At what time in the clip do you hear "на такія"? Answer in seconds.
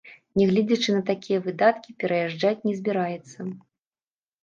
0.95-1.39